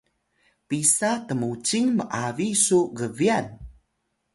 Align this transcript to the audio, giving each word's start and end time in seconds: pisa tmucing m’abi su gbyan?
pisa 0.67 1.11
tmucing 1.27 1.87
m’abi 1.97 2.47
su 2.65 2.79
gbyan? 2.97 3.45